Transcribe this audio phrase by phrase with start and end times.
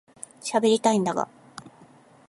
[0.41, 1.27] しゃべりたいんだが